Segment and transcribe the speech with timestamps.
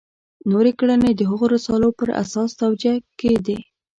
[0.51, 3.57] نورې کړنې د هغو رسالو پر اساس توجیه کېدې.